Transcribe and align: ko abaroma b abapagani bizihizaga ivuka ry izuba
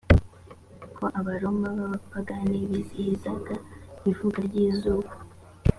ko 0.95 1.03
abaroma 1.19 1.67
b 1.75 1.77
abapagani 1.85 2.57
bizihizaga 2.69 3.55
ivuka 4.11 4.37
ry 4.47 4.55
izuba 4.67 5.11